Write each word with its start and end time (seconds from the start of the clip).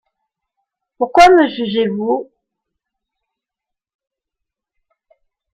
Pourquoi 0.97 1.29
me 1.29 1.47
jugez-vous? 1.47 2.31